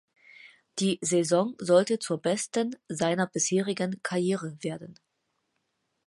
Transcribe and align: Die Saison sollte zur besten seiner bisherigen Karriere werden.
Die 0.79 0.97
Saison 1.03 1.53
sollte 1.59 1.99
zur 1.99 2.19
besten 2.23 2.75
seiner 2.87 3.27
bisherigen 3.27 4.01
Karriere 4.01 4.57
werden. 4.61 4.95